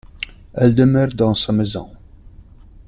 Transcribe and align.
Elle 0.55 0.73
demeure 0.73 1.13
dans 1.13 1.35
sa 1.35 1.51
maison. 1.53 1.91